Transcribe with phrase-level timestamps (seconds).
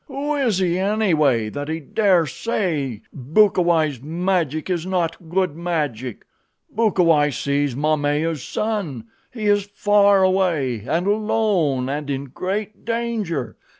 [0.07, 6.25] Who is he, anyway, that he dare say Bukawai's magic is not good magic?
[6.75, 9.05] Bukawai sees Momaya's son.
[9.31, 13.57] He is far away and alone and in great danger.